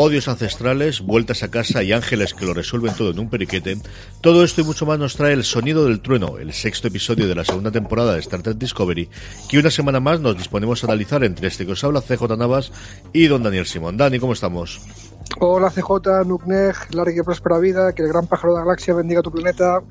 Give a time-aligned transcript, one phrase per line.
[0.00, 3.78] Odios ancestrales, vueltas a casa y ángeles que lo resuelven todo en un periquete,
[4.20, 7.34] todo esto y mucho más nos trae el sonido del trueno, el sexto episodio de
[7.34, 9.08] la segunda temporada de Star Trek Discovery,
[9.48, 12.70] que una semana más nos disponemos a analizar entre este que os habla CJ Navas
[13.12, 13.96] y don Daniel Simón.
[13.96, 14.80] Dani, ¿cómo estamos?
[15.40, 19.20] Hola CJ, Nukneg, larga y próspera vida, que el gran pájaro de la galaxia bendiga
[19.20, 19.82] tu planeta.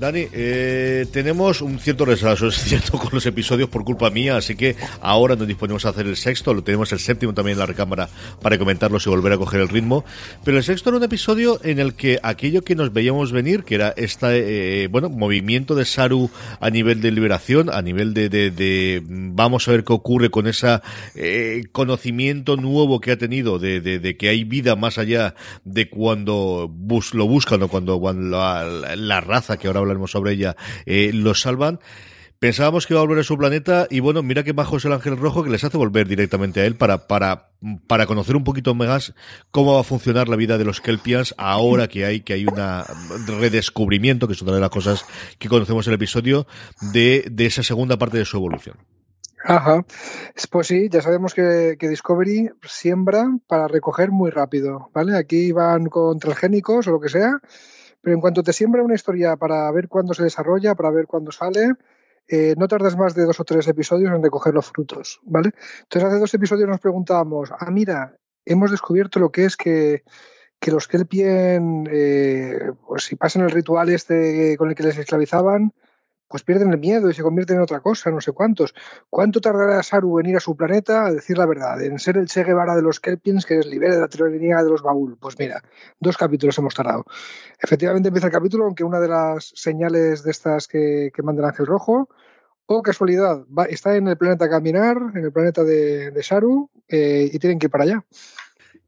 [0.00, 4.56] Dani, eh, tenemos un cierto retraso, es cierto, con los episodios por culpa mía, así
[4.56, 7.66] que ahora nos disponemos a hacer el sexto, lo tenemos el séptimo también en la
[7.66, 8.08] recámara
[8.40, 10.06] para comentarlos y volver a coger el ritmo.
[10.42, 13.74] Pero el sexto era un episodio en el que aquello que nos veíamos venir, que
[13.74, 19.68] era este, bueno, movimiento de Saru a nivel de liberación, a nivel de, de, vamos
[19.68, 20.80] a ver qué ocurre con ese
[21.14, 26.70] eh, conocimiento nuevo que ha tenido de, de, que hay vida más allá de cuando
[26.72, 31.80] bus, lo buscan o cuando, cuando la, raza que ahora hablaremos sobre ella, eh, salvan.
[32.40, 34.94] Pensábamos que iba a volver a su planeta y bueno, mira que bajo es el
[34.94, 37.50] ángel rojo que les hace volver directamente a él para, para,
[37.86, 39.12] para conocer un poquito más
[39.50, 42.56] cómo va a funcionar la vida de los Kelpians ahora que hay, que hay un
[43.26, 45.04] redescubrimiento, que es otra de las cosas
[45.38, 46.46] que conocemos en el episodio,
[46.92, 48.78] de, de esa segunda parte de su evolución.
[49.44, 49.84] Ajá.
[50.50, 55.16] Pues sí, ya sabemos que, que, Discovery siembra para recoger muy rápido, ¿vale?
[55.16, 57.40] Aquí van con transgénicos o lo que sea,
[58.00, 61.32] pero en cuanto te siembra una historia para ver cuándo se desarrolla, para ver cuándo
[61.32, 61.74] sale,
[62.28, 65.50] eh, no tardas más de dos o tres episodios en recoger los frutos, ¿vale?
[65.82, 70.04] Entonces hace dos episodios nos preguntábamos, ah, mira, hemos descubierto lo que es que,
[70.60, 75.72] que los Kelpien, eh, pues si pasan el ritual este con el que les esclavizaban,
[76.30, 78.72] pues pierden el miedo y se convierten en otra cosa, no sé cuántos.
[79.10, 82.28] ¿Cuánto tardará Saru en ir a su planeta a decir la verdad, en ser el
[82.28, 85.18] Che Guevara de los Kelpins que les libere de la tiranía de los Baúl?
[85.18, 85.60] Pues mira,
[85.98, 87.04] dos capítulos hemos tardado.
[87.60, 91.66] Efectivamente empieza el capítulo, aunque una de las señales de estas que, manda el Ángel
[91.66, 92.08] Rojo,
[92.66, 97.58] o casualidad, está en el planeta Caminar, en el planeta de, Saru, eh, y tienen
[97.58, 98.04] que ir para allá.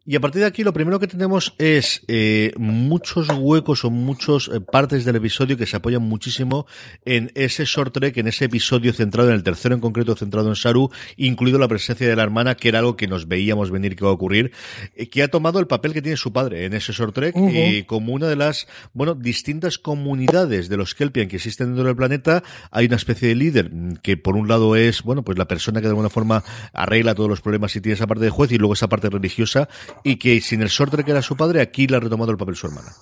[0.05, 4.49] Y a partir de aquí lo primero que tenemos es eh, muchos huecos o muchas
[4.49, 6.67] eh, partes del episodio que se apoyan muchísimo
[7.05, 10.57] en ese short trek, en ese episodio centrado en el tercero en concreto, centrado en
[10.57, 14.03] Saru, incluido la presencia de la hermana, que era algo que nos veíamos venir que
[14.03, 14.51] iba a ocurrir,
[14.97, 17.85] eh, que ha tomado el papel que tiene su padre en ese short trek y
[17.85, 22.43] como una de las, bueno, distintas comunidades de los Kelpian que existen dentro del planeta,
[22.73, 23.71] hay una especie de líder
[24.03, 26.43] que por un lado es, bueno, pues la persona que de alguna forma
[26.73, 29.69] arregla todos los problemas y tiene esa parte de juez y luego esa parte religiosa
[30.03, 32.57] y que sin el sorte que era su padre, aquí le ha retomado el papel
[32.57, 32.93] su hermana.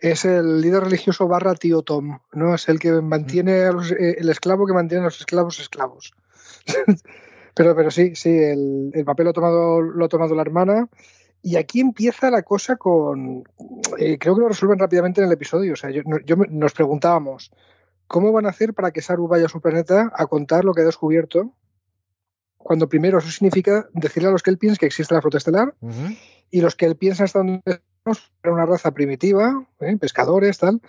[0.00, 2.54] Es el líder religioso barra tío Tom, ¿no?
[2.54, 6.12] Es el que mantiene a los, eh, el esclavo que mantiene a los esclavos esclavos.
[7.54, 10.88] pero, pero sí, sí, el, papel lo ha tomado, lo ha tomado la hermana.
[11.42, 13.44] Y aquí empieza la cosa con.
[13.98, 15.74] Eh, creo que lo resuelven rápidamente en el episodio.
[15.74, 16.02] O sea, yo,
[16.48, 17.50] nos preguntábamos
[18.06, 20.82] cómo van a hacer para que Saru vaya a su planeta a contar lo que
[20.82, 21.52] ha descubierto
[22.64, 25.74] cuando primero eso significa decirle a los Kelpiens que existe la flota estelar
[26.50, 29.96] y los Kelpiens hasta donde era una raza primitiva, ¿eh?
[29.98, 30.80] pescadores, tal,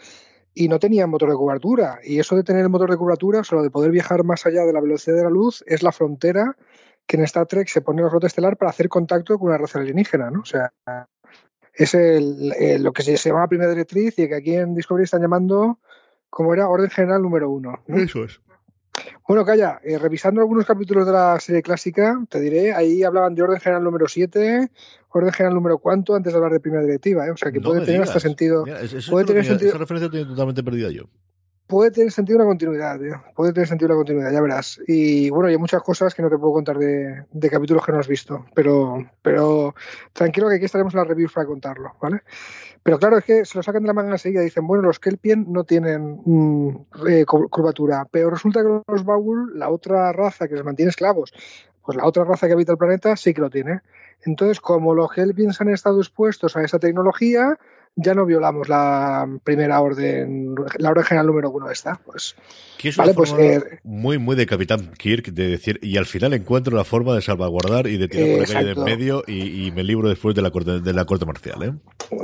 [0.54, 2.00] y no tenían motor de cobertura.
[2.04, 4.72] Y eso de tener el motor de cobertura, solo de poder viajar más allá de
[4.72, 6.56] la velocidad de la luz, es la frontera
[7.06, 9.80] que en Star Trek se pone la flota estelar para hacer contacto con una raza
[9.80, 10.42] alienígena, ¿no?
[10.42, 10.72] O sea,
[11.74, 11.94] es
[12.80, 15.80] lo que se llama primera directriz y que aquí en Discovery están llamando,
[16.30, 17.84] como era, orden general número uno.
[17.88, 18.40] Eso es.
[19.28, 23.44] Bueno, calla, eh, revisando algunos capítulos de la serie clásica, te diré, ahí hablaban de
[23.44, 24.70] orden general número 7,
[25.10, 27.32] orden general número cuánto, antes de hablar de primera directiva, ¿eh?
[27.32, 28.66] o sea que puede tener hasta sentido.
[29.10, 29.70] puede tener sentido.
[29.70, 31.10] Esa referencia tengo totalmente perdida yo
[31.68, 33.00] puede tener sentido una continuidad,
[33.36, 34.80] puede tener sentido una continuidad, ya verás.
[34.88, 38.08] Y bueno, hay muchas cosas que no te puedo contar de, capítulos que no has
[38.08, 39.74] visto, pero, pero
[40.14, 42.22] tranquilo que aquí estaremos en la review para contarlo, ¿vale?
[42.86, 45.00] Pero claro, es que se lo sacan de la manga enseguida y dicen, bueno, los
[45.00, 50.54] Kelpien no tienen mm, eh, curvatura, pero resulta que los Baul, la otra raza que
[50.54, 51.34] les mantiene esclavos,
[51.84, 53.82] pues la otra raza que habita el planeta sí que lo tiene.
[54.24, 57.58] Entonces, como los Hellpins han estado expuestos a esa tecnología,
[57.96, 62.00] ya no violamos la primera orden, la orden general número uno esta.
[62.06, 62.36] Pues,
[62.78, 66.34] que es una pues, eh, muy, muy de Capitán Kirk de decir, y al final
[66.34, 70.10] encuentro la forma de salvaguardar y de tirar por la calle medio y, me libro
[70.10, 71.64] después de la corte, de la corte marcial.
[71.64, 71.74] ¿eh?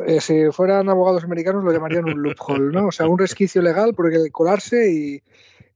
[0.08, 0.22] ¿eh?
[0.22, 2.88] si fueran abogados americanos lo llamarían un loophole, ¿no?
[2.88, 5.24] O sea, un resquicio legal por el colarse y,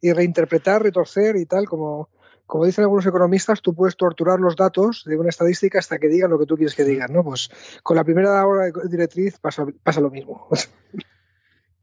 [0.02, 2.10] y reinterpretar, retorcer y tal, como
[2.46, 6.30] como dicen algunos economistas, tú puedes torturar los datos de una estadística hasta que digan
[6.30, 7.24] lo que tú quieres que digan, ¿no?
[7.24, 7.50] Pues
[7.84, 10.48] con la primera hora de directriz pasa, pasa lo mismo.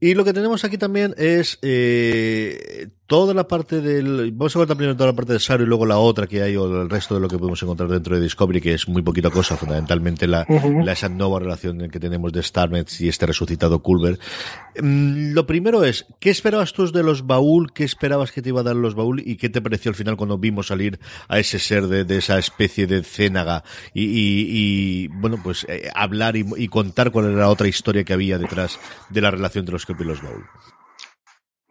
[0.05, 4.33] Y lo que tenemos aquí también es eh, toda la parte del.
[4.33, 6.57] Vamos a contar primero toda la parte de Saru y luego la otra que hay,
[6.57, 9.31] o el resto de lo que podemos encontrar dentro de Discovery, que es muy poquita
[9.31, 14.19] cosa, fundamentalmente la, esa nueva relación que tenemos de Starnet y este resucitado Culver.
[14.81, 17.73] Mm, lo primero es, ¿qué esperabas tú de los baúl?
[17.73, 19.23] ¿Qué esperabas que te iba a dar los baúl?
[19.25, 22.87] ¿Y qué te pareció al final cuando vimos salir a ese ser de, esa especie
[22.87, 23.65] de cénaga?
[23.95, 28.79] Y, bueno, pues eh, hablar y, contar cuál era la otra historia que había detrás
[29.11, 30.45] de la relación entre los y los baúl.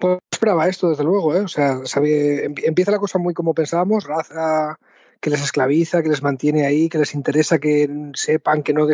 [0.01, 1.42] Pues esperaba esto, desde luego, ¿eh?
[1.42, 4.80] O sea, empieza la cosa muy como pensábamos, raza
[5.19, 8.88] que les esclaviza, que les mantiene ahí, que les interesa que sepan que no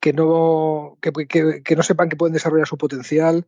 [0.00, 3.46] que no que, no sepan que pueden desarrollar su potencial.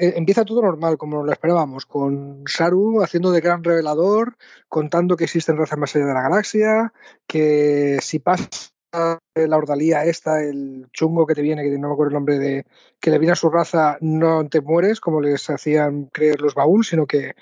[0.00, 4.38] Eh, empieza todo normal, como lo esperábamos, con Saru haciendo de gran revelador,
[4.70, 6.94] contando que existen razas más allá de la galaxia,
[7.26, 12.10] que si pasa la ordalía esta, el chungo que te viene, que no me acuerdo
[12.10, 12.66] el nombre de,
[13.00, 16.84] que le viene a su raza, no te mueres como les hacían creer los baúl,
[16.84, 17.34] sino que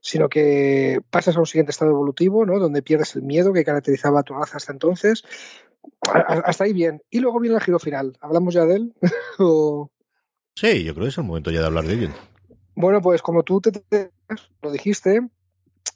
[0.00, 2.60] sino que pasas a un siguiente estado evolutivo, ¿no?
[2.60, 5.24] Donde pierdes el miedo que caracterizaba a tu raza hasta entonces.
[6.12, 7.02] Hasta ahí bien.
[7.10, 8.16] Y luego viene el giro final.
[8.20, 8.94] ¿Hablamos ya de él?
[10.58, 12.12] Sí, yo creo que es el momento ya de hablar de él.
[12.74, 13.72] Bueno, pues como tú te,
[14.62, 15.20] lo dijiste,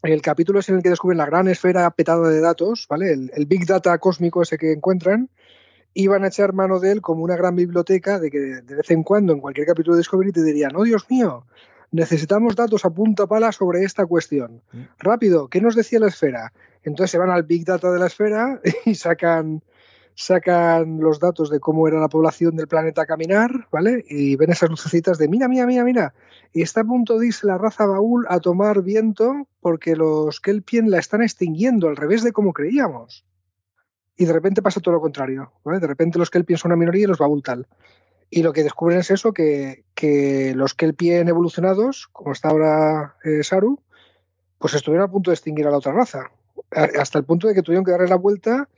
[0.03, 3.13] el capítulo es en el que descubren la gran esfera petada de datos, ¿vale?
[3.13, 5.29] El, Big Data cósmico ese que encuentran,
[5.93, 8.91] y van a echar mano de él como una gran biblioteca de que de vez
[8.91, 11.45] en cuando en cualquier capítulo de Discovery te dirían, oh Dios mío,
[11.91, 14.63] necesitamos datos a punta pala sobre esta cuestión.
[14.73, 14.83] Mm.
[14.99, 16.53] Rápido, ¿qué nos decía la esfera?
[16.85, 19.63] Entonces se van al Big Data de la esfera y sacan
[20.21, 24.05] sacan los datos de cómo era la población del planeta a caminar, ¿vale?
[24.07, 26.15] Y ven esas lucecitas de mira, mira, mira, mira.
[26.53, 30.91] Y está a punto de irse la raza baúl a tomar viento porque los Kelpien
[30.91, 33.25] la están extinguiendo, al revés de como creíamos.
[34.15, 35.81] Y de repente pasa todo lo contrario, ¿vale?
[35.81, 37.67] De repente los Kelpien son una minoría y los baúl tal.
[38.29, 43.43] Y lo que descubren es eso, que, que los Kelpien evolucionados, como está ahora eh,
[43.43, 43.81] Saru,
[44.59, 46.31] pues estuvieron a punto de extinguir a la otra raza.
[46.71, 48.69] Hasta el punto de que tuvieron que darle la vuelta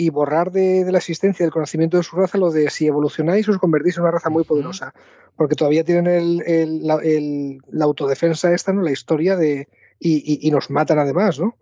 [0.00, 3.58] y borrar de, la existencia del conocimiento de su raza lo de si evolucionáis os
[3.58, 4.94] convertís en una raza muy poderosa.
[5.34, 6.06] Porque todavía tienen
[6.46, 8.82] el, la, autodefensa esta, ¿no?
[8.82, 9.66] La historia de.
[9.98, 11.56] Y, y, nos matan además, ¿no?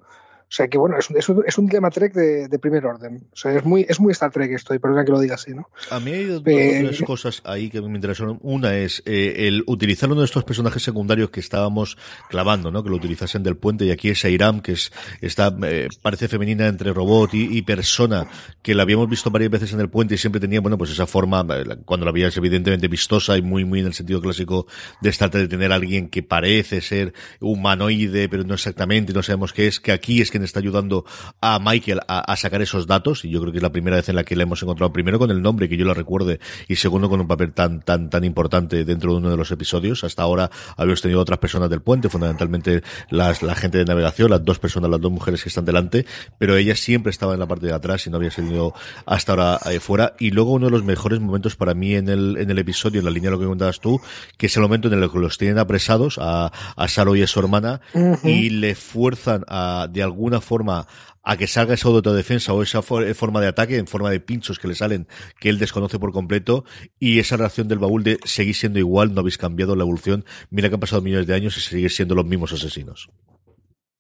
[0.48, 3.26] O sea que bueno, es un, es un, dilema Trek de, primer orden.
[3.32, 5.52] O sea, es muy, es muy Star Trek esto, y perdona que lo diga así,
[5.52, 5.68] ¿no?
[5.90, 8.38] A mí hay dos eh, cosas ahí que me interesaron.
[8.42, 11.98] Una es eh, el utilizar uno de estos personajes secundarios que estábamos
[12.30, 12.84] clavando, ¿no?
[12.84, 16.68] Que lo utilizasen del puente, y aquí es Airam, que es, está, eh, parece femenina
[16.68, 18.28] entre robot y, persona,
[18.62, 21.08] que la habíamos visto varias veces en el puente y siempre tenía, bueno, pues esa
[21.08, 21.44] forma,
[21.84, 24.68] cuando la veías evidentemente vistosa y muy, muy en el sentido clásico
[25.00, 29.52] de estar de tener a alguien que parece ser humanoide, pero no exactamente, no sabemos
[29.52, 31.04] qué es, que aquí es que está ayudando
[31.40, 34.16] a Michael a, sacar esos datos, y yo creo que es la primera vez en
[34.16, 37.08] la que le hemos encontrado, primero con el nombre, que yo lo recuerde, y segundo
[37.08, 40.04] con un papel tan, tan, tan importante dentro de uno de los episodios.
[40.04, 44.44] Hasta ahora habíamos tenido otras personas del puente, fundamentalmente las, la gente de navegación, las
[44.44, 46.06] dos personas, las dos mujeres que están delante,
[46.38, 48.74] pero ella siempre estaba en la parte de atrás y no había salido
[49.06, 50.14] hasta ahora eh, fuera.
[50.18, 53.04] Y luego uno de los mejores momentos para mí en el, en el episodio, en
[53.04, 54.00] la línea de lo que comentabas tú,
[54.36, 57.26] que es el momento en el que los tienen apresados a, a Saro y a
[57.26, 57.80] su hermana
[58.22, 60.88] y le fuerzan a, de algún alguna forma
[61.22, 64.66] a que salga esa autodefensa o esa forma de ataque en forma de pinchos que
[64.66, 65.06] le salen
[65.38, 66.64] que él desconoce por completo
[66.98, 70.68] y esa reacción del baúl de seguir siendo igual, no habéis cambiado la evolución, mira
[70.68, 73.08] que han pasado millones de años y seguís siendo los mismos asesinos.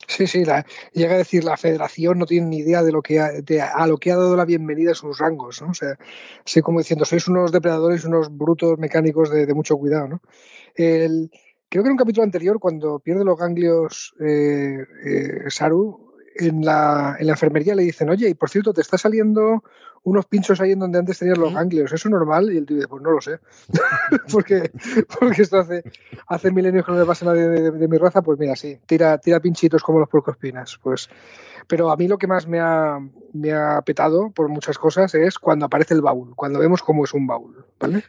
[0.08, 0.44] Sí, sí,
[0.92, 3.30] llega a decir la federación no tiene ni idea de lo que ha,
[3.74, 5.70] a lo que ha dado la bienvenida a sus rangos, ¿no?
[5.70, 5.96] O sea,
[6.44, 10.20] así como diciendo, sois unos depredadores, unos brutos mecánicos de, mucho cuidado, ¿no?
[10.76, 11.30] El,
[11.68, 16.05] creo que en un capítulo anterior, cuando pierde los ganglios eh, eh, Saru,
[16.38, 19.62] en la, en la enfermería le dicen, oye, y por cierto, te está saliendo
[20.06, 22.52] unos pinchos ahí en donde antes tenías los ganglios, ¿eso es normal?
[22.52, 23.40] Y el tío dice, pues no lo sé,
[24.32, 24.70] porque,
[25.18, 25.82] porque esto hace,
[26.28, 29.18] hace milenios que no le pasa a nadie de, mi raza, pues mira, sí, tira,
[29.18, 31.08] tira pinchitos como los porcospinas, pues...
[31.68, 33.00] Pero a mí lo que más me ha,
[33.32, 37.12] me ha petado por muchas cosas es cuando aparece el baúl, cuando vemos cómo es
[37.12, 38.04] un baúl, ¿vale?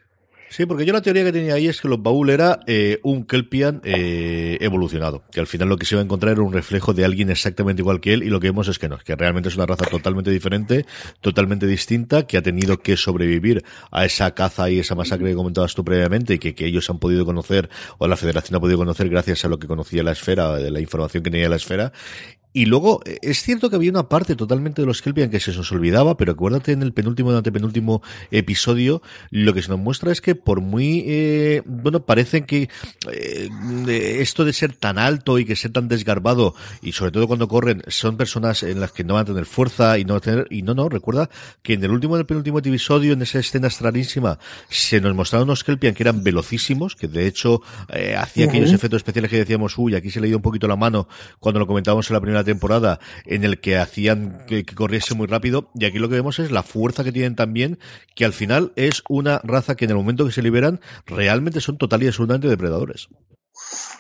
[0.50, 3.26] Sí, porque yo la teoría que tenía ahí es que los Baúl era eh, un
[3.26, 6.94] Kelpian eh, evolucionado, que al final lo que se iba a encontrar era un reflejo
[6.94, 9.50] de alguien exactamente igual que él y lo que vemos es que no, que realmente
[9.50, 10.86] es una raza totalmente diferente,
[11.20, 15.76] totalmente distinta, que ha tenido que sobrevivir a esa caza y esa masacre que comentabas
[15.76, 19.10] tú previamente y que, que ellos han podido conocer o la Federación ha podido conocer
[19.10, 21.92] gracias a lo que conocía la esfera, de la información que tenía la esfera
[22.54, 25.54] y luego, eh, es cierto que había una parte totalmente de los Kelpian que se
[25.54, 28.02] nos olvidaba, pero acuérdate en el penúltimo y antepenúltimo
[28.32, 32.70] episodio, lo que se nos muestra es que por muy, eh, bueno, parecen que
[33.12, 33.50] eh,
[34.20, 37.84] esto de ser tan alto y que ser tan desgarbado, y sobre todo cuando corren,
[37.88, 40.48] son personas en las que no van a tener fuerza y no van a tener,
[40.50, 41.30] y no, no, recuerda
[41.62, 44.40] que en el último y el penúltimo episodio, en esa escena extrañísima,
[44.70, 48.98] se nos mostraron unos Kelpian que eran velocísimos, que de hecho eh, hacía aquellos efectos
[48.98, 51.08] especiales que decíamos, uy, aquí se le dio un poquito la mano
[51.40, 55.70] cuando lo comentábamos en la primera temporada en el que hacían que, corriese muy rápido
[55.76, 57.80] y aquí lo que vemos es la fuerza que tienen también
[58.16, 61.78] que al final es una raza que en el momento que se liberan realmente son
[61.78, 63.08] total y absolutamente depredadores.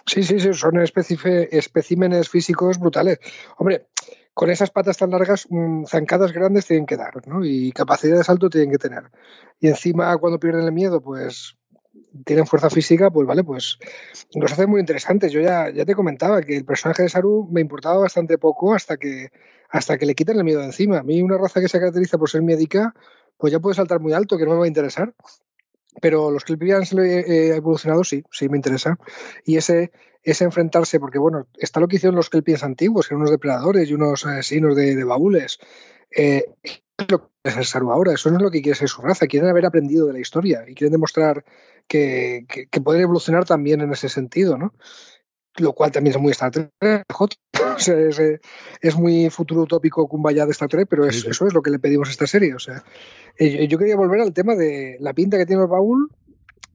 [0.05, 3.19] Sí, sí, sí, son especímenes físicos brutales.
[3.57, 3.87] Hombre,
[4.33, 7.43] con esas patas tan largas, mmm, zancadas grandes tienen que dar, ¿no?
[7.43, 9.11] Y capacidad de salto tienen que tener.
[9.59, 11.57] Y encima, cuando pierden el miedo, pues
[12.25, 13.77] tienen fuerza física, pues vale, pues
[14.35, 15.31] nos hace muy interesantes.
[15.31, 18.97] Yo ya, ya te comentaba que el personaje de Saru me importaba bastante poco hasta
[18.97, 19.29] que,
[19.69, 20.99] hasta que le quitan el miedo de encima.
[20.99, 22.93] A mí una raza que se caracteriza por ser médica,
[23.37, 25.13] pues ya puede saltar muy alto, que no me va a interesar.
[26.01, 28.97] Pero los Kelpians eh, evolucionados sí, sí me interesa.
[29.45, 29.91] Y ese,
[30.23, 33.89] ese enfrentarse, porque bueno, está lo que hicieron los Kelpians antiguos, que eran unos depredadores
[33.89, 35.59] y unos asesinos de, de baúles.
[36.11, 36.45] Eh,
[37.07, 39.27] lo que es el Saru ahora, eso no es lo que quiere ser su raza,
[39.27, 41.45] quieren haber aprendido de la historia y quieren demostrar
[41.87, 44.73] que, que, que pueden evolucionar también en ese sentido, ¿no?
[45.57, 46.71] Lo cual también es muy Star Trek,
[47.19, 48.19] o sea, es,
[48.81, 51.27] es, muy futuro utópico Kumbaya de Star Trek, pero es, sí, sí.
[51.29, 52.53] eso es lo que le pedimos a esta serie.
[52.53, 52.83] O sea,
[53.39, 56.09] yo quería volver al tema de la pinta que tiene el baúl,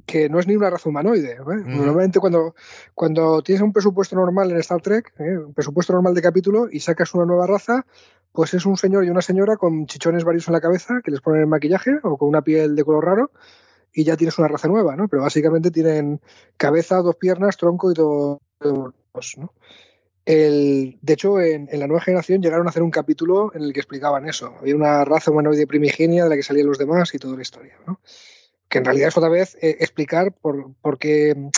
[0.07, 1.33] que no es ni una raza humanoide.
[1.33, 1.41] ¿eh?
[1.41, 1.77] Mm.
[1.77, 2.55] Normalmente cuando,
[2.95, 5.39] cuando tienes un presupuesto normal en Star Trek, ¿eh?
[5.39, 7.87] un presupuesto normal de capítulo, y sacas una nueva raza,
[8.33, 11.21] pues es un señor y una señora con chichones varios en la cabeza que les
[11.21, 13.31] ponen el maquillaje o con una piel de color raro
[13.93, 15.09] y ya tienes una raza nueva, ¿no?
[15.09, 16.21] Pero básicamente tienen
[16.57, 18.41] cabeza, dos piernas, tronco y dos,
[19.37, 19.53] ¿no?
[20.25, 23.81] El, de hecho, en, la nueva generación llegaron a hacer un capítulo en el que
[23.81, 24.55] explicaban eso.
[24.61, 27.77] Había una raza humanoide primigenia de la que salían los demás y toda la historia,
[27.87, 28.01] ¿no?
[28.69, 31.51] Que en realidad es otra vez eh, explicar por, por qué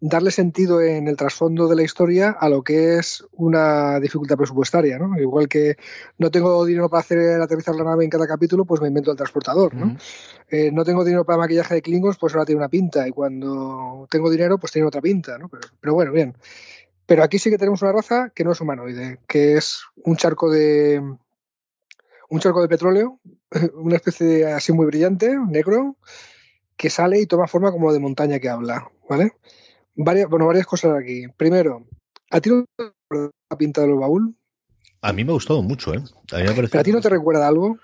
[0.00, 4.98] darle sentido en el trasfondo de la historia a lo que es una dificultad presupuestaria,
[4.98, 5.18] ¿no?
[5.18, 5.76] Igual que
[6.18, 9.16] no tengo dinero para hacer aterrizar la nave en cada capítulo, pues me invento el
[9.16, 9.86] transportador, ¿no?
[9.86, 10.00] Uh -huh.
[10.50, 14.06] eh, no tengo dinero para maquillaje de Klingons, pues ahora tiene una pinta, y cuando
[14.10, 15.48] tengo dinero, pues tiene otra pinta, ¿no?
[15.48, 16.36] Pero, pero bueno, bien.
[17.06, 20.50] Pero aquí sí que tenemos una raza que no es humanoide, que es un charco
[20.50, 21.00] de
[22.28, 23.20] un charco de petróleo,
[23.74, 25.96] una especie de, así muy brillante, negro,
[26.76, 29.32] que sale y toma forma como de montaña que habla, ¿vale?
[29.96, 31.26] Varias, bueno, varias cosas aquí.
[31.36, 31.86] Primero,
[32.30, 32.92] ¿a ti no te
[33.50, 34.36] la pinta de los baúl?
[35.02, 36.02] A mí me ha gustado mucho, ¿eh?
[36.32, 37.78] A, mí me ¿Pero a ti no te recuerda algo?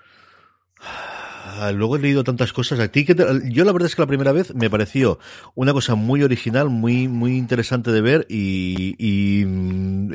[1.73, 2.79] Luego he leído tantas cosas.
[2.79, 3.23] A ti que te...
[3.49, 5.19] yo la verdad es que la primera vez me pareció
[5.55, 9.45] una cosa muy original, muy muy interesante de ver y, y,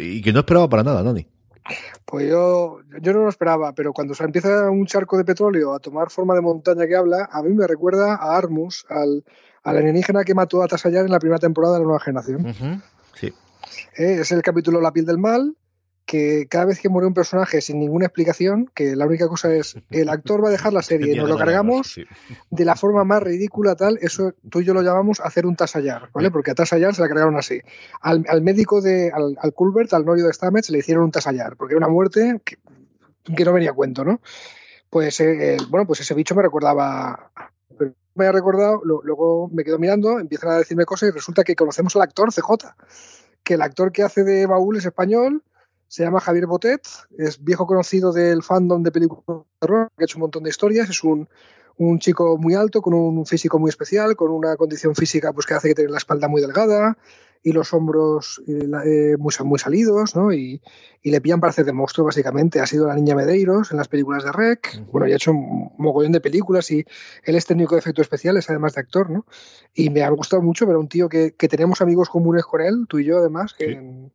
[0.01, 1.27] y que no esperaba para nada, Dani.
[2.05, 5.79] Pues yo, yo no lo esperaba, pero cuando se empieza un charco de petróleo a
[5.79, 9.25] tomar forma de montaña que habla, a mí me recuerda a Armus, al,
[9.63, 12.47] al alienígena que mató a Tasayar en la primera temporada de la nueva generación.
[12.47, 12.83] Uh -huh.
[13.15, 13.27] Sí.
[13.97, 15.57] Eh, es el capítulo La piel del mal,
[16.09, 19.77] que cada vez que muere un personaje sin ninguna explicación, que la única cosa es
[19.91, 22.05] el actor va a dejar la serie y nos lo cargamos sí.
[22.51, 26.09] de la forma más ridícula tal, eso tú y yo lo llamamos hacer un tasayar,
[26.15, 26.31] ¿vale?
[26.31, 27.61] Porque a tasayar se la cargaron así.
[28.01, 31.57] Al, al médico de, al, al, Culbert, al norio de Stamets, le hicieron un tasayar,
[31.57, 32.57] porque era una muerte que,
[33.37, 34.21] que no venía a cuento, ¿no?
[34.89, 37.31] Pues, eh, bueno, pues ese bicho me recordaba
[38.19, 41.95] me ha recordado, luego me quedo mirando, empiezan a decirme cosas y resulta que conocemos
[41.97, 42.75] al actor CJ,
[43.45, 45.43] que el actor que hace de Baúl es español,
[45.87, 46.83] se llama Javier Botet,
[47.17, 50.51] es viejo conocido del fandom de películas de terror, que ha hecho un montón de
[50.51, 51.29] historias, es un,
[51.77, 55.55] un chico muy alto, con un físico muy especial, con una condición física pues, que
[55.55, 56.99] hace que tenga la espalda muy delgada
[57.43, 60.33] y los hombros eh, muy, muy salidos, ¿no?
[60.33, 60.61] Y,
[61.03, 62.61] y, le pillan para hacer de monstruo, básicamente.
[62.61, 64.91] Ha sido la niña Medeiros en las películas de Rec, uh -huh.
[64.91, 66.85] bueno, y ha hecho un mogollón de películas y
[67.25, 69.27] él es técnico de efectos especiales, además de actor, ¿no?
[69.75, 72.61] Y me ha gustado mucho ver a un tío que, que tenemos amigos comunes con
[72.61, 73.67] él, tú y yo, además, que...
[73.67, 73.73] Sí.
[73.73, 74.13] En,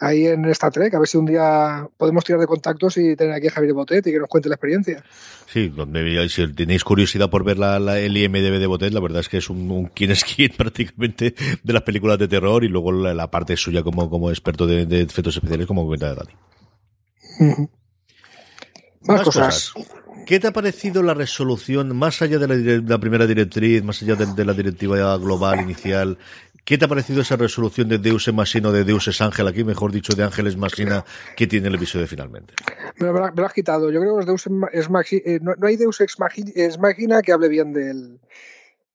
[0.00, 3.34] ahí en Star Trek, a ver si un día podemos tirar de contactos y tener
[3.34, 5.04] aquí a Javier Botet y que nos cuente la experiencia.
[5.46, 9.20] Sí, donde, si tenéis curiosidad por ver la, la, el IMDB de Botet, la verdad
[9.20, 12.68] es que es un, un quién es quién prácticamente de las películas de terror y
[12.68, 16.32] luego la, la parte suya como, como experto de, de, efectos especiales, como comenta Dani.
[17.38, 17.68] Uh -huh.
[19.02, 19.70] Más, Más, cosas.
[19.70, 20.00] cosas.
[20.26, 24.14] ¿Qué te ha parecido la resolución, más allá de la, la primera directriz, más allá
[24.14, 26.18] de, de, la directiva global inicial?
[26.70, 29.48] ¿Qué te ha parecido esa resolución de Deus Ex Machina o de Deus Ex Ángel,
[29.48, 31.04] aquí mejor dicho, de Ángeles Machina,
[31.36, 32.54] que tiene el episodio finalmente?
[32.98, 33.90] Me lo, has quitado.
[33.90, 36.16] Yo creo que Deus Machina, eh, no, hay Deus Ex
[36.78, 38.20] Machina que hable bien del,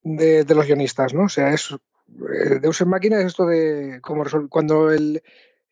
[0.04, 1.24] de, de, los guionistas, ¿no?
[1.24, 5.22] O sea, es eh, Deus Ex Machina es esto de como cuando el,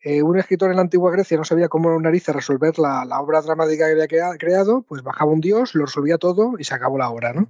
[0.04, 3.86] eh, un escritor en la antigua Grecia no sabía cómo narices resolver la, obra dramática
[3.86, 7.32] que había creado, pues bajaba un dios, lo resolvía todo y se acabó la obra,
[7.32, 7.48] ¿no?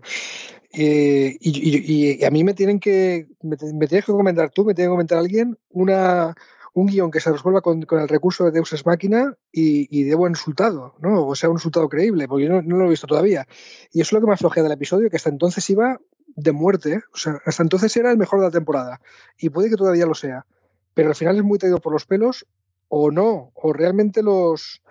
[0.73, 4.89] Eh, y, a mí me tienen que me, me, tienes que comentar tú, me tiene
[4.89, 6.35] que comentar alguien una
[6.75, 10.15] un guion que se resuelva con, el recurso de Deus Ex Máquina y, y, de
[10.17, 11.27] buen resultado, ¿no?
[11.27, 13.47] O sea, un resultado creíble, porque yo no, lo he visto todavía.
[13.93, 16.01] Y eso es lo que me aflojea del episodio, que hasta entonces iba
[16.37, 19.01] de muerte, o sea, hasta entonces era el mejor de la temporada.
[19.39, 20.47] Y puede que todavía lo sea.
[20.95, 22.47] Pero al final es muy traído por los pelos,
[22.89, 24.83] o no, o realmente los,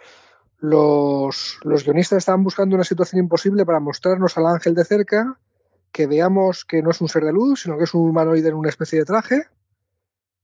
[0.58, 5.40] los, los guionistas estaban buscando una situación imposible para mostrarnos al ángel de cerca
[5.92, 8.56] que veamos que no es un ser de luz, sino que es un humanoide en
[8.56, 9.44] una especie de traje.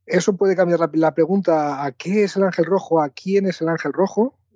[0.06, 3.60] Eso puede cambiar la, la, pregunta a qué es el ángel rojo, a quién es
[3.62, 4.39] el ángel rojo,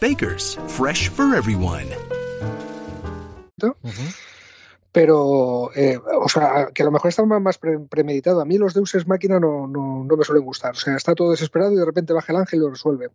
[0.00, 1.86] Bakers, fresh for everyone.
[3.62, 4.16] Uh -huh.
[4.92, 8.40] Pero, eh, o sea, que a lo mejor está más pre premeditado.
[8.40, 10.72] A mí los deuses máquina no, no, no me suelen gustar.
[10.72, 13.10] O sea, está todo desesperado y de repente baja el ángel y lo resuelve.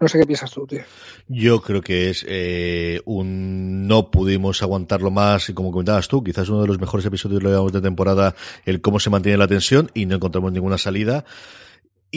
[0.00, 0.82] No sé qué piensas tú, tío.
[1.28, 6.48] Yo creo que es eh, un no pudimos aguantarlo más y como comentabas tú, quizás
[6.48, 10.16] uno de los mejores episodios de temporada, el cómo se mantiene la tensión y no
[10.16, 11.24] encontramos ninguna salida.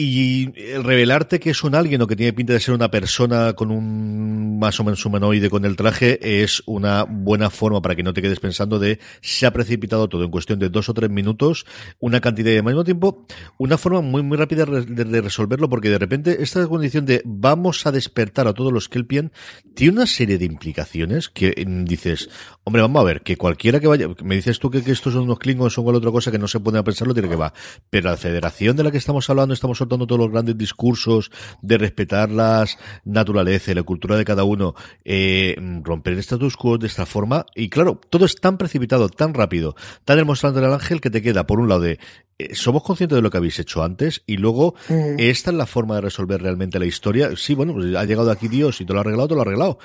[0.02, 3.52] Y el revelarte que es un alguien o que tiene pinta de ser una persona
[3.52, 8.02] con un más o menos humanoide con el traje es una buena forma para que
[8.02, 11.10] no te quedes pensando de se ha precipitado todo en cuestión de dos o tres
[11.10, 11.66] minutos,
[11.98, 13.26] una cantidad de al mismo tiempo,
[13.58, 17.86] una forma muy muy rápida de, de, resolverlo porque de repente esta condición de vamos
[17.86, 19.32] a despertar a todos los Kelpien
[19.74, 21.52] tiene una serie de implicaciones que
[21.84, 22.30] dices,
[22.64, 25.38] hombre, vamos a ver, que cualquiera que vaya, me dices tú que, estos son unos
[25.38, 27.52] klingons o cualquier otra cosa que no se a pensarlo, tiene que va.
[27.90, 31.30] Pero la federación de la que estamos hablando, estamos soltando todos los grandes discursos
[31.62, 34.74] de respetar las naturaleza y la cultura de cada uno,
[35.04, 37.44] eh, romper el status quo de esta forma.
[37.54, 39.74] Y claro, todo es tan precipitado, tan rápido,
[40.04, 41.98] tan demostrando el ángel que te queda, por un lado, de
[42.38, 45.18] eh, somos conscientes de lo que habéis hecho antes y luego mm.
[45.18, 47.30] esta es la forma de resolver realmente la historia.
[47.36, 49.44] Sí, bueno, pues ha llegado aquí Dios y te lo ha arreglado, te lo ha
[49.44, 49.78] arreglado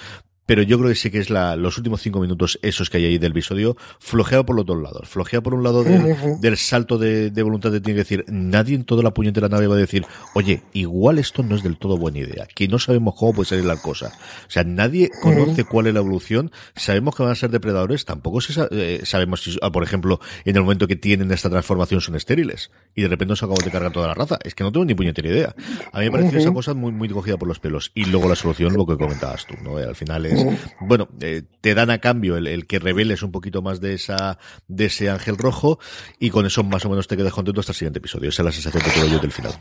[0.45, 3.05] pero yo creo que sí que es la, los últimos cinco minutos esos que hay
[3.05, 5.08] ahí del episodio, flojeado por los dos lados.
[5.08, 8.75] Flojeado por un lado del, del salto de, de, voluntad de tiene que decir, nadie
[8.75, 11.97] en toda la puñetera nave va a decir, oye, igual esto no es del todo
[11.97, 14.12] buena idea, que no sabemos cómo puede salir la cosa.
[14.47, 18.41] O sea, nadie conoce cuál es la evolución, sabemos que van a ser depredadores, tampoco
[18.41, 22.15] se eh, sabemos si, ah, por ejemplo, en el momento que tienen esta transformación son
[22.15, 24.39] estériles, y de repente nos acabamos de cargar toda la raza.
[24.43, 25.55] Es que no tengo ni puñetera idea.
[25.91, 27.91] A mí me pareció esa cosa muy, muy cogida por los pelos.
[27.93, 29.77] Y luego la solución, lo que comentabas tú, ¿no?
[29.77, 30.35] Al final es,
[30.82, 34.38] bueno, eh, te dan a cambio el, el, que reveles un poquito más de esa,
[34.67, 35.80] de ese ángel rojo
[36.19, 38.30] y con eso más o menos te quedas contento hasta el siguiente episodio.
[38.30, 39.54] Esa es la sensación que tengo yo del final.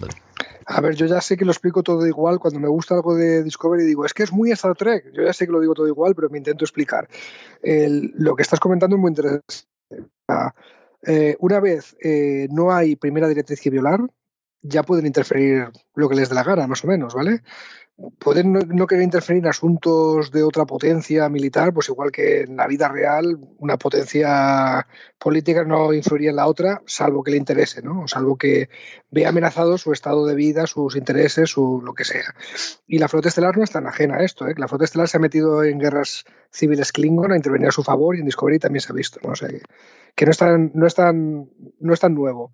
[0.66, 3.42] A ver, yo ya sé que lo explico todo igual cuando me gusta algo de
[3.42, 5.12] Discovery digo, es que es muy Star Trek.
[5.12, 7.08] Yo ya sé que lo digo todo igual, pero me intento explicar.
[7.62, 9.44] El, lo que estás comentando es muy interesante.
[11.06, 14.00] Eh, una vez eh, no hay primera directriz que violar,
[14.64, 17.42] ya pueden interferir lo que les dé la gana, más o menos, ¿vale?
[18.18, 22.66] pueden no, querer interferir en asuntos de otra potencia militar, pues igual que en la
[22.66, 28.08] vida real una potencia política no influiría en la otra, salvo que le interese, ¿no?
[28.08, 28.68] Salvo que
[29.10, 32.34] vea amenazado su estado de vida, sus intereses, su lo que sea.
[32.86, 34.54] Y la flota estelar no es tan ajena a esto, ¿eh?
[34.56, 38.16] La flota estelar se ha metido en guerras civiles Klingon a intervenir a su favor
[38.16, 39.30] y en Discovery también se ha visto, ¿no?
[39.30, 39.48] O sea,
[40.16, 41.48] que, no, es tan, no, es tan,
[41.78, 42.52] no es tan nuevo.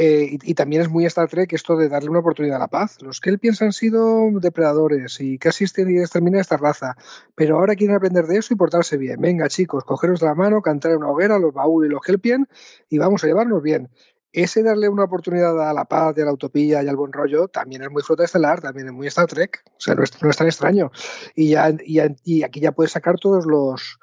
[0.00, 2.68] Eh, y, y, también es muy Star Trek esto de darle una oportunidad a la
[2.68, 3.02] paz.
[3.02, 6.96] Los Kelpiens han sido depredadores y casi exterminan esta raza,
[7.34, 9.20] pero ahora quieren aprender de eso y portarse bien.
[9.20, 12.46] Venga, chicos, cogeros de la mano, cantar en una hoguera, los Baúl y los Kelpien,
[12.88, 13.90] y vamos a llevarnos bien.
[14.30, 17.82] Ese darle una oportunidad a la paz a la utopía y al buen rollo también
[17.82, 19.64] es muy flota estelar, también es muy Star Trek.
[19.66, 20.92] O sea, no es, no es tan extraño.
[21.34, 23.98] Y, ya, y, y, aquí ya puedes sacar todos los.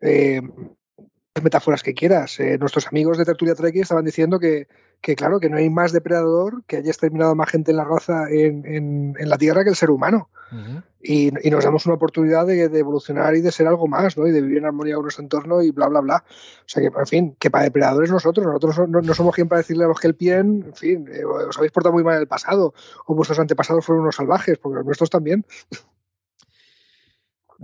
[0.00, 0.40] Eh,
[1.40, 2.38] metáforas que quieras.
[2.40, 4.68] Eh, nuestros amigos de Tertulia Trek estaban diciendo que,
[5.02, 8.30] que, claro, que no hay más depredador que haya exterminado más gente en la raza
[8.30, 10.30] en, en, en la Tierra que el ser humano.
[10.52, 10.82] Uh -huh.
[11.00, 14.26] y, nos damos una oportunidad de, evolucionar y de ser algo más, ¿no?
[14.26, 16.24] Y de vivir en armonía con nuestro entorno y bla, bla, bla.
[16.26, 19.84] O sea que, en fin, que para depredadores nosotros, nosotros no, somos quien para decirle
[19.84, 22.28] a los que el pie, en fin, eh, os habéis portado muy mal en el
[22.28, 22.74] pasado,
[23.06, 25.44] o vuestros antepasados fueron unos salvajes, porque los nuestros también.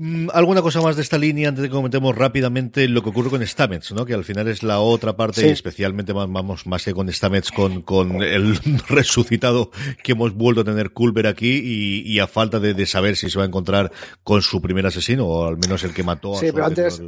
[0.01, 3.31] Mm, ¿Alguna cosa más de esta línea antes de que comentemos rápidamente lo que ocurre
[3.31, 4.07] con Stamets, ¿no?
[4.07, 7.83] que al final es la otra parte, y especialmente vamos más que con Stamets, con,
[7.83, 8.57] con el
[8.89, 9.73] resucitado
[10.05, 11.61] que hemos vuelto a tener Culver aquí
[12.05, 13.91] y, a falta de, saber si se va a encontrar
[14.23, 17.03] con su primer asesino o al menos el que mató a sí, pero antes,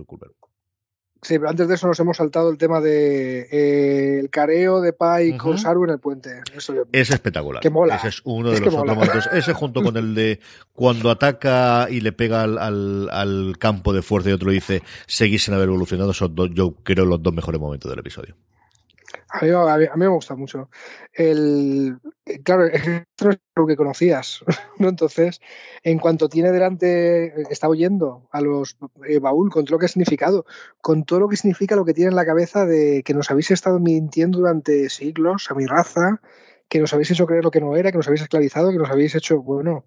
[1.23, 4.95] Sí, pero antes de eso nos hemos saltado el tema de eh, el careo de
[4.95, 6.41] Pai con Saru en el puente.
[6.93, 7.61] es espectacular.
[7.61, 7.97] Que mola.
[7.97, 9.29] Ese es uno de los otros momentos.
[9.33, 10.41] Ese junto con el de
[10.73, 15.53] cuando ataca y le pega al, al, campo de fuerza y otro dice seguís sin
[15.53, 18.35] haber evolucionado, son dos, yo creo los dos mejores momentos del episodio.
[19.33, 20.71] A mí, a, mí, me gusta mucho.
[21.12, 21.99] El,
[22.43, 24.45] claro, esto es lo que conocías,
[24.79, 24.88] ¿no?
[24.88, 25.40] Entonces,
[25.83, 29.88] en cuanto tiene delante, está oyendo a los eh, baúl con todo lo que ha
[29.88, 30.47] significado,
[30.81, 33.51] con todo lo que significa lo que tiene en la cabeza de que nos habéis
[33.53, 36.21] estado mintiendo durante siglos a mi raza,
[36.69, 38.90] que nos habéis hecho creer lo que no era, que nos habéis esclavizado, que nos
[38.90, 39.85] habéis hecho, bueno,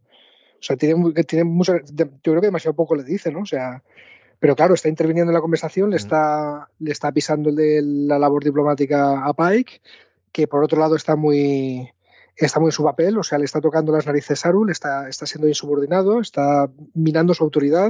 [0.64, 3.42] o sea, tiene, tiene mucho, yo creo que demasiado poco le dice, ¿no?
[3.42, 3.84] O sea,
[4.44, 8.20] pero claro, está interviniendo en la conversación, le está, le está pisando el de la
[8.20, 9.80] labor diplomática a Pike,
[10.34, 11.90] que por otro lado está muy,
[12.36, 15.08] está muy en su papel, o sea, le está tocando las narices a Saru, está,
[15.08, 17.90] está siendo insubordinado, está minando su autoridad,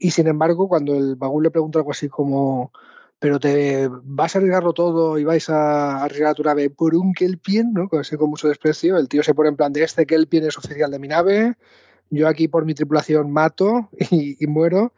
[0.00, 2.72] y sin embargo, cuando el Bagul le pregunta algo así como
[3.20, 7.72] pero te vas a arriesgarlo todo y vais a arriesgar tu nave por un Kelpien,
[7.72, 7.88] ¿no?
[7.88, 10.90] Con, con mucho desprecio, el tío se pone en plan de este Kelpien es oficial
[10.90, 11.54] de mi nave,
[12.10, 14.92] yo aquí por mi tripulación mato y muero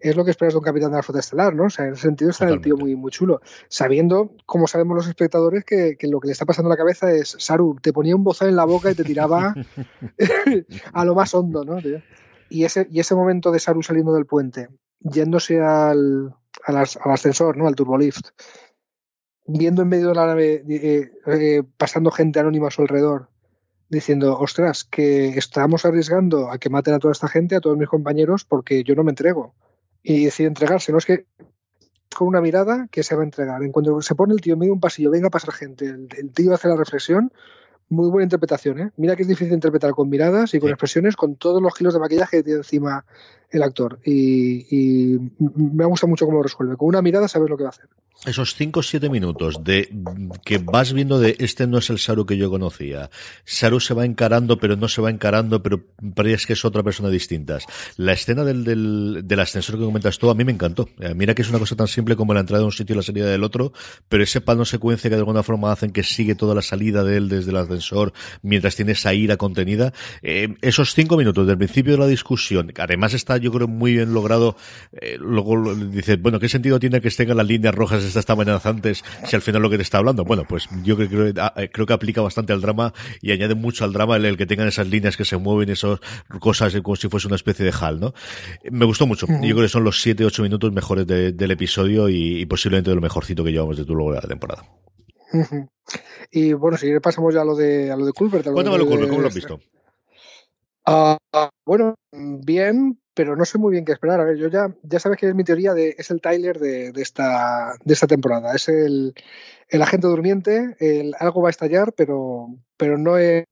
[0.00, 1.64] es lo que esperas de un capitán de la flota estelar, ¿no?
[1.64, 3.40] O sea, en ese sentido está el tío muy, muy chulo.
[3.68, 7.36] Sabiendo, como sabemos los espectadores, que, lo que le está pasando en la cabeza es,
[7.38, 9.54] Saru, te ponía un bozal en la boca y te tiraba
[10.92, 11.78] a lo más hondo, ¿no?
[12.48, 14.68] Y ese, y ese momento de Saru saliendo del puente,
[15.00, 16.34] yéndose al,
[16.64, 17.66] al, ascensor, ¿no?
[17.66, 18.28] Al turbolift,
[19.46, 23.28] viendo en medio de la nave, eh, eh, pasando gente anónima a su alrededor,
[23.88, 27.88] diciendo, ostras, que estamos arriesgando a que maten a toda esta gente, a todos mis
[27.88, 29.54] compañeros, porque yo no me entrego
[30.02, 30.92] y decide entregarse.
[30.92, 31.26] No es que
[32.14, 33.62] con una mirada que se va a entregar.
[33.62, 35.86] En cuanto se pone el tío en medio de un pasillo, venga a pasar gente,
[35.86, 37.32] el, tío hace la reflexión.
[37.88, 38.90] Muy buena interpretación, ¿eh?
[38.96, 41.98] Mira que es difícil interpretar con miradas y con expresiones, con todos los kilos de
[41.98, 43.04] maquillaje que tiene encima
[43.50, 43.98] el actor.
[44.04, 46.76] Y, me gusta mucho cómo lo resuelve.
[46.76, 47.88] Con una mirada sabes lo que va a hacer.
[48.26, 49.88] Esos 5 o 7 minutos de
[50.44, 53.08] que vas viendo de este no es el Saru que yo conocía.
[53.46, 55.80] Saru se va encarando, pero no se va encarando, pero
[56.14, 57.58] parece que es otra persona distinta.
[57.96, 60.90] La escena del, del, del, ascensor que comentas tú a mí me encantó.
[60.98, 62.96] Eh, mira que es una cosa tan simple como la entrada de un sitio y
[62.98, 63.72] la salida del otro,
[64.10, 67.16] pero ese plano secuencia que de alguna forma hacen que sigue toda la salida de
[67.16, 69.94] él desde el ascensor mientras tiene esa ira contenida.
[70.20, 74.12] Eh, esos 5 minutos del principio de la discusión, además está yo creo muy bien
[74.14, 74.56] logrado.
[74.92, 79.04] Eh, luego dice, bueno, ¿qué sentido tiene que estén las líneas rojas estas tan amenazantes
[79.26, 80.24] si al final lo que te está hablando?
[80.24, 83.84] Bueno, pues yo creo, ah, eh, creo que aplica bastante al drama y añade mucho
[83.84, 86.00] al drama el, que tengan esas líneas que se mueven, esas
[86.38, 88.14] cosas como si fuese una especie de hal, ¿no?
[88.70, 89.26] Me gustó mucho.
[89.26, 93.44] Yo creo que son los 7-8 minutos mejores del episodio y, posiblemente de lo mejorcito
[93.44, 94.64] que llevamos de tu luego de la temporada.
[96.30, 98.42] Y bueno, si pasamos ya a lo de, a lo de Culver.
[98.42, 99.58] Cuéntame lo Culver, ¿cómo lo has visto?
[100.86, 101.18] Ah,
[101.64, 104.18] bueno, bien, pero no sé muy bien qué esperar.
[104.18, 106.90] A ver, yo ya, ya sabes que es mi teoría de, es el Tyler de,
[106.96, 108.54] esta, de esta temporada.
[108.54, 109.14] Es el,
[109.68, 112.46] el agente durmiente, el, algo va a estallar, pero,
[112.78, 113.44] pero no es.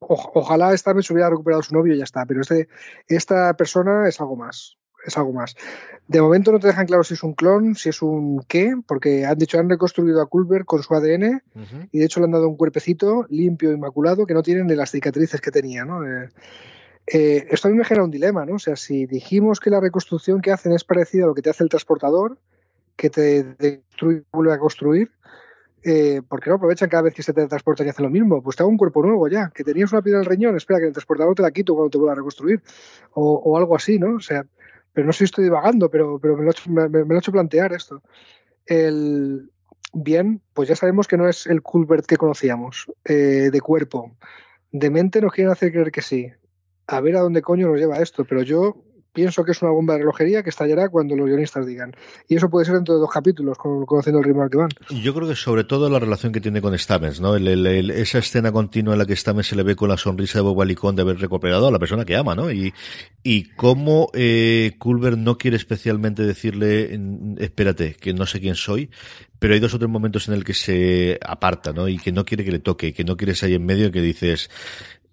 [0.00, 2.24] ojalá esta vez hubiera recuperado su novio y ya está.
[2.24, 2.68] Pero este,
[3.06, 4.78] esta persona es algo más.
[5.04, 5.56] Es algo más.
[6.08, 9.26] De momento no te dejan claro si es un clon, si es un qué, porque
[9.26, 11.42] han dicho han reconstruido a Culver con su ADN
[11.92, 14.90] y de hecho le han dado un cuerpecito limpio, inmaculado, que no tiene ni las
[14.90, 16.02] cicatrices que tenía, ¿no?
[16.02, 16.30] Eh,
[17.06, 18.54] eh, esto a mí me genera un dilema, ¿no?
[18.54, 21.50] O sea, si dijimos que la reconstrucción que hacen es parecida a lo que te
[21.50, 22.38] hace el transportador,
[22.96, 25.12] que te destruye y vuelve a construir,
[25.84, 28.42] eh, ¿por qué no aprovechan cada vez que se te transporta y hacen lo mismo?
[28.42, 30.80] Pues te hago un cuerpo nuevo ya, que tenías una piedra en el riñón, espera
[30.80, 32.60] que el transportador te la quito cuando te vuelva a reconstruir,
[33.12, 34.16] o, algo así, ¿no?
[34.16, 34.44] O sea,
[34.92, 38.02] pero no sé si estoy divagando, pero, pero me, lo he hecho, plantear esto.
[38.64, 39.52] El,
[39.92, 44.16] bien, pues ya sabemos que no es el Culbert que conocíamos, eh, de cuerpo.
[44.72, 46.32] De mente nos quieren hacer creer que sí
[46.86, 48.76] a ver a dónde coño nos lleva esto, pero yo
[49.16, 51.96] pienso que es una bomba de relojería que estallará cuando los guionistas digan.
[52.28, 54.68] Y eso puede ser dentro de dos capítulos, conociendo el ritmo al que van.
[54.90, 57.34] Yo creo que sobre todo la relación que tiene con Stamens, ¿no?
[57.34, 60.60] esa escena continua en la que Stamens se le ve con la sonrisa de Bob
[60.60, 62.52] Alicón de haber recuperado a la persona que ama, ¿no?
[62.52, 62.74] Y,
[63.22, 67.00] y cómo eh, Culver no quiere especialmente decirle,
[67.38, 68.90] espérate, que no sé quién soy,
[69.38, 71.88] pero hay dos o tres momentos en el que se aparta, ¿no?
[71.88, 74.50] Y que no quiere que le toque, que no quiere ahí en medio, que dices,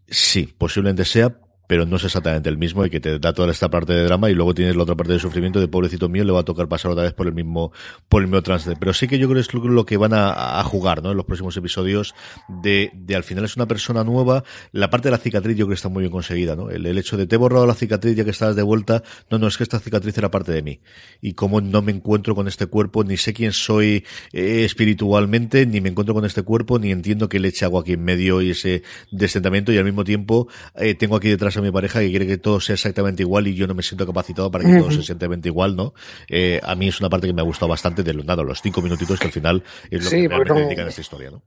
[0.10, 1.38] sí, posiblemente sea,
[1.74, 4.30] pero no es exactamente el mismo y que te da toda esta parte de drama
[4.30, 6.68] y luego tienes la otra parte de sufrimiento de pobrecito mío, le va a tocar
[6.68, 7.72] pasar otra vez por el mismo,
[8.08, 8.76] por el mismo trance.
[8.80, 11.10] Pero sí que yo creo que es lo que van a, jugar, ¿no?
[11.10, 12.14] En los próximos episodios
[12.48, 14.44] de, de al final es una persona nueva.
[14.72, 16.70] La parte de la cicatriz yo creo que está muy bien conseguida, ¿no?
[16.70, 19.02] El, hecho de te he borrado la cicatriz ya que estás de vuelta.
[19.32, 20.80] No, no, es que esta cicatriz era parte de mí.
[21.22, 25.82] Y como no me encuentro con este cuerpo, ni sé quién soy eh, espiritualmente, ni
[25.82, 28.52] me encuentro con este cuerpo, ni entiendo que le eche agua aquí en medio y
[28.52, 32.28] ese descendamiento y al mismo tiempo eh, tengo aquí detrás a mi pareja que quiere
[32.28, 35.00] que todo sea exactamente igual y yo no me siento capacitado para que todo sea
[35.02, 35.94] exactamente igual, ¿no?
[36.30, 38.62] Eh, a mí es una parte que me ha gustado bastante de los, nada, los
[38.62, 41.42] cinco minutitos que al final es lo Sí, que realmente dedican a esta historia, ¿no?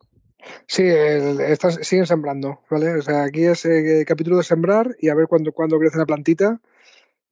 [0.66, 2.94] Sí, el- estas siguen sembrando, ¿vale?
[2.98, 6.07] O sea, aquí es eh, capítulo de sembrar y a ver cuándo, cuándo crece la
[6.07, 6.61] plantita,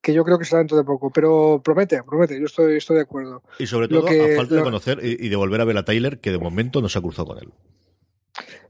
[0.01, 1.11] que yo creo que será dentro de poco.
[1.11, 3.43] Pero promete, promete, yo estoy, estoy de acuerdo.
[3.59, 5.85] Y sobre todo, que- a falta de conocer y, y de volver a ver a
[5.85, 7.53] Tyler, que de momento no se ha cruzado con él.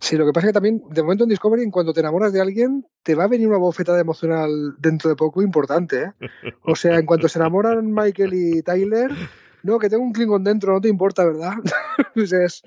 [0.00, 2.32] Sí, lo que pasa es que también, de momento en Discovery, en cuanto te enamoras
[2.32, 6.12] de alguien, te va a venir una bofetada emocional dentro de poco importante, ¿eh?
[6.62, 9.10] O sea, en cuanto se enamoran Michael y Tyler,
[9.62, 11.54] no, que tengo un Klingon dentro, no te importa, ¿verdad?
[12.14, 12.62] Pues es,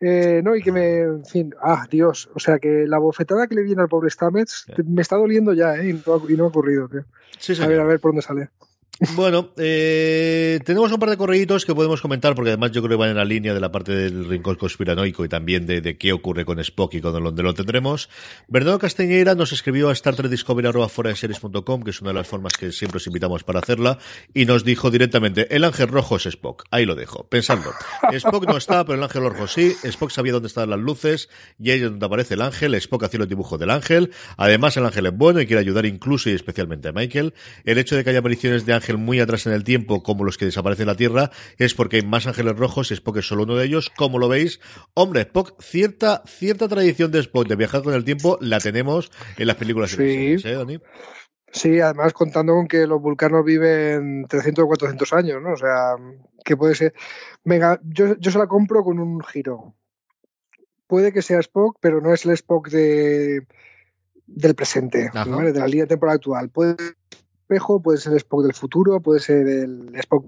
[0.00, 3.54] eh, no, y que me, en fin, ah, Dios, o sea, que la bofetada que
[3.54, 5.90] le viene al pobre Stamets me está doliendo ya, ¿eh?
[5.90, 7.04] Y no, ha- y no ha ocurrido, tío.
[7.38, 8.48] Sí, A ver, a ver por dónde sale.
[9.14, 13.02] Bueno, eh, tenemos un par de correitos que podemos comentar porque además yo creo que
[13.02, 16.44] van en la línea de la parte del rincón conspiranoico y también de, qué ocurre
[16.44, 18.08] con Spock y con dónde lo tendremos.
[18.48, 23.06] Bernardo Castañeira nos escribió a StarTrekDiscovery.com, que es una de las formas que siempre os
[23.06, 23.98] invitamos para hacerla,
[24.34, 26.64] y nos dijo directamente, el ángel rojo es Spock.
[26.72, 27.70] Ahí lo dejo, pensando.
[28.10, 29.76] Spock no está, pero el ángel rojo sí.
[29.84, 31.28] Spock sabía dónde estaban las luces
[31.60, 32.74] y ahí es donde aparece el ángel.
[32.74, 34.10] Spock hacía los dibujos del ángel.
[34.36, 37.32] Además, el ángel es bueno y quiere ayudar incluso y especialmente a Michael.
[37.64, 40.38] El hecho de que haya apariciones de ángel muy atrás en el tiempo, como los
[40.38, 43.42] que desaparecen en la Tierra, es porque hay más ángeles rojos y Spock es solo
[43.44, 43.90] uno de ellos.
[43.96, 44.60] Como lo veis,
[44.94, 49.46] hombre, Spock, cierta, cierta tradición de Spock de viajar con el tiempo la tenemos en
[49.46, 49.90] las películas.
[49.90, 50.36] Sí.
[50.44, 50.78] ¿eh, Dani?
[51.50, 55.52] Sí, además contando con que los vulcanos viven 300 o 400 años, ¿no?
[55.52, 55.96] O sea,
[56.44, 56.94] que puede ser...
[57.44, 59.74] Venga, yo, yo se la compro con un giro.
[60.86, 63.46] Puede que sea Spock, pero no es el Spock de,
[64.26, 66.50] del presente, de la línea temporal actual.
[66.50, 66.76] Puede
[67.48, 70.26] espejo, puede ser el Spock del futuro, puede ser el Spock...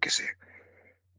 [0.00, 0.24] qué sé.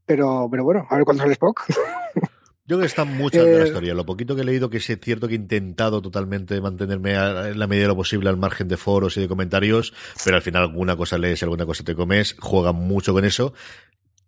[0.06, 1.64] Pero, pero bueno, a ver cuándo es el Spock.
[2.64, 3.92] Yo creo que están muchas de la Eh, historia.
[3.92, 7.58] Lo poquito que he leído, que es cierto que he intentado totalmente mantenerme a- en
[7.58, 9.92] la medida de lo posible al margen de foros y de comentarios,
[10.24, 13.52] pero al final alguna cosa lees, alguna cosa te comes, juegan mucho con eso.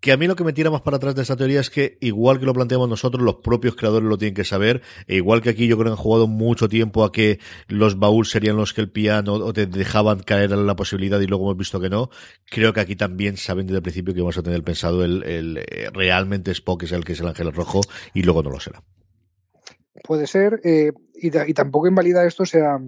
[0.04, 1.96] Que a mí lo que me tira más para atrás de esta teoría es que,
[2.02, 5.48] igual que lo planteamos nosotros, los propios creadores lo tienen que saber, e igual que
[5.48, 7.38] aquí yo creo que han jugado mucho tiempo a que
[7.68, 11.26] los baúl serían los que el piano o te dejaban caer a la posibilidad y
[11.26, 12.10] luego hemos visto que no,
[12.50, 15.56] creo que aquí también saben desde el principio que vamos a tener pensado el, el
[15.56, 17.80] eh, realmente Spock es el que es el ángel rojo
[18.12, 18.82] y luego no lo será.
[20.06, 22.78] puede ser, eh, y, y tampoco invalida esto, o sea,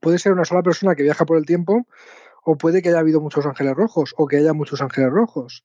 [0.00, 1.88] puede ser una sola persona que viaja por el tiempo,
[2.44, 5.64] o puede que haya habido muchos ángeles rojos, o que haya muchos ángeles rojos.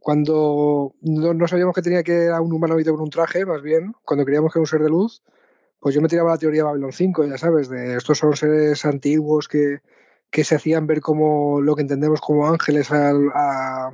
[0.00, 4.24] Cuando no, sabíamos que tenía que era un humanoide con un traje, más bien, cuando
[4.24, 5.22] creíamos que era un ser de luz,
[5.78, 8.84] pues yo me tiraba la teoría de Babylon 5, ya sabes, de estos son seres
[8.86, 9.80] antiguos que,
[10.30, 13.90] que se hacían ver como lo que entendemos como ángeles a,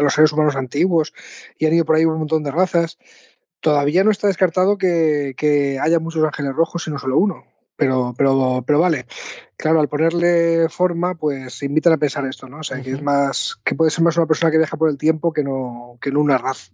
[0.00, 1.12] los seres humanos antiguos
[1.58, 2.98] y han ido por ahí un montón de razas.
[3.60, 7.44] Todavía no está descartado que, que haya muchos ángeles rojos y no solo uno.
[7.78, 9.06] Pero, pero, pero vale.
[9.56, 12.58] Claro, al ponerle forma, pues invitan a pensar esto, ¿no?
[12.58, 14.98] O sea, que es más, que puede ser más una persona que viaja por el
[14.98, 16.72] tiempo que no, que no una raza.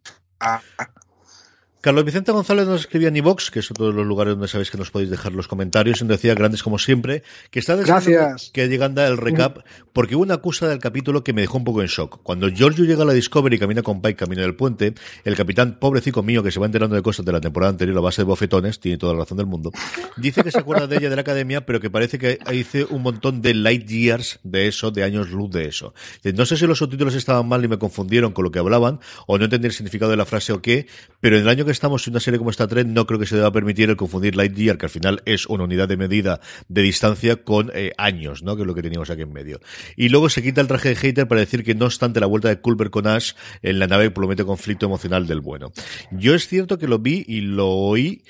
[1.85, 4.70] Carlos Vicente González nos escribía en iVox, que es otro de los lugares donde sabéis
[4.70, 8.51] que nos podéis dejar los comentarios, y nos decía, grandes como siempre, que está Gracias.
[8.55, 9.59] que llegando el recap,
[9.92, 12.20] porque hubo una cosa del capítulo que me dejó un poco en shock.
[12.23, 14.94] Cuando Giorgio llega a la Discovery y camina con Pike camino del puente,
[15.25, 18.01] el capitán, pobrecito mío, que se va enterando de cosas de la temporada anterior a
[18.01, 19.70] base de bofetones, tiene toda la razón del mundo,
[20.16, 23.03] dice que se acuerda de ella de la academia, pero que parece que hice un
[23.03, 25.92] montón de light years de eso, de años luz de eso.
[26.23, 29.01] Dice, No sé si los subtítulos estaban mal y me confundieron con lo que hablaban,
[29.27, 30.87] o no entendí el significado de la frase o qué,
[31.20, 33.27] pero en el año que estamos en una serie como Star Trek no creo que
[33.27, 36.41] se deba permitir el confundir light year, que al final es una unidad de medida
[36.69, 38.57] de distancia con eh, años, ¿no?
[38.57, 39.61] Que es lo que teníamos aquí en medio.
[39.97, 42.49] Y luego se quita el traje de hater para decir que no obstante la vuelta
[42.49, 43.33] de Culver con Ash
[43.63, 45.73] en la nave promete conflicto emocional del bueno.
[46.11, 48.23] Yo es cierto que lo vi y lo oí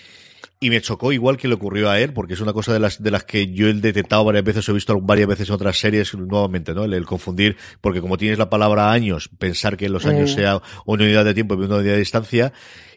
[0.61, 3.03] y me chocó igual que le ocurrió a él, porque es una cosa de las
[3.03, 6.15] de las que yo he detectado varias veces, he visto varias veces en otras series
[6.15, 6.85] nuevamente, ¿no?
[6.85, 10.35] El, el confundir, porque como tienes la palabra años, pensar que los años Mm.
[10.35, 12.53] sea una unidad de tiempo y una unidad de distancia.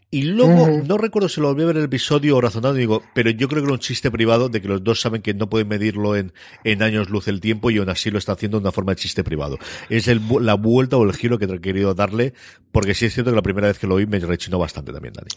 [0.09, 2.79] Y luego, no recuerdo si lo volví a ver en el episodio o razonado, y
[2.79, 5.33] digo, pero yo creo que era un chiste privado de que los dos saben que
[5.33, 6.31] no pueden medirlo en,
[6.63, 9.01] en años luz el tiempo y aún así lo está haciendo de una forma de
[9.01, 9.57] chiste privado.
[9.89, 12.33] Es el, la vuelta o el giro que he querido darle,
[12.71, 15.13] porque sí es cierto que la primera vez que lo oí me rechinó bastante también,
[15.13, 15.29] Dani.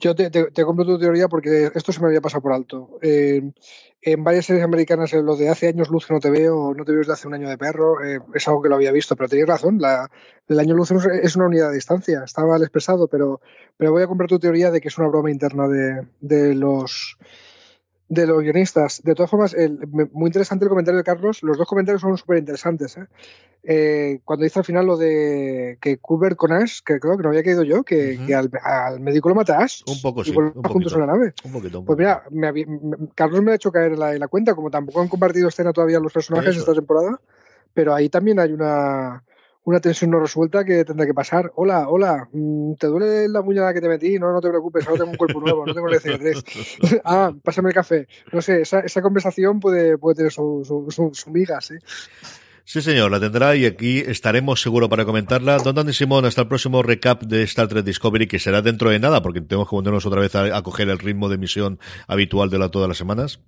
[0.00, 2.98] Yo te, compro tu teoría porque esto se me había pasado por alto.
[3.02, 3.42] Eh,
[4.02, 7.00] en varias series americanas, lo de hace años luz no te veo, no te veo
[7.00, 9.48] desde hace un año de perro, eh, es algo que lo había visto, pero tenías
[9.48, 10.10] razón, la,
[10.46, 13.40] el año luz es una unidad de distancia, está mal expresado, pero,
[13.78, 17.16] pero voy a comprar tu teoría de que es una broma interna de, de los
[18.14, 19.02] de los guionistas.
[19.02, 19.54] De todas formas,
[20.12, 21.42] muy interesante el comentario de Carlos.
[21.42, 22.96] Los dos comentarios son súper interesantes.
[22.96, 23.06] ¿eh?
[23.64, 27.30] Eh, cuando dice al final lo de que Cooper con Ash, que creo que no
[27.30, 28.18] había caído yo, que,
[28.62, 29.82] al, médico lo mata Ash.
[29.86, 30.32] Un poco, sí.
[30.32, 31.34] juntos en la nave.
[31.84, 32.24] Pues mira,
[33.14, 35.72] Carlos me ha hecho caer en la, en la, cuenta, como tampoco han compartido escena
[35.72, 37.20] todavía los personajes esta temporada,
[37.72, 39.22] pero ahí también hay una
[39.64, 41.50] una tensión no resuelta que tendrá que pasar.
[41.56, 44.18] Hola, hola, mm, ¿te duele la muñeca que te metí?
[44.18, 46.44] No, no te preocupes, ahora tengo un cuerpo nuevo, no tengo el 3
[47.04, 48.06] ah, pásame el café.
[48.32, 51.74] No sé, esa, esa conversación puede, puede tener su, su, su, miga, sí.
[52.66, 55.58] Sí, señor, la tendrá y aquí estaremos seguro para comentarla.
[55.58, 58.98] Don Dani Simón, hasta el próximo recap de Star Trek Discovery, que será dentro de
[58.98, 62.58] nada, porque tenemos que ponernos otra vez a, coger el ritmo de emisión habitual de
[62.58, 63.40] la, todas las semanas.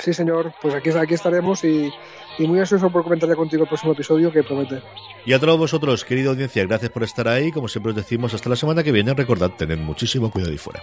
[0.00, 1.90] Sí, señor, pues aquí, aquí estaremos y,
[2.38, 4.82] y muy ansioso por comentar contigo el próximo episodio que promete.
[5.24, 7.50] Y a todos vosotros, querida audiencia, gracias por estar ahí.
[7.50, 9.14] Como siempre os decimos, hasta la semana que viene.
[9.14, 10.82] Recordad, tener muchísimo cuidado y fuera.